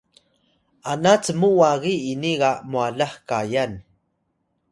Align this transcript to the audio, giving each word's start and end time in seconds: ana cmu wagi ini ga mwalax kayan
ana 0.91 1.13
cmu 1.23 1.49
wagi 1.59 1.95
ini 2.11 2.31
ga 2.41 2.51
mwalax 2.69 3.13
kayan 3.29 3.71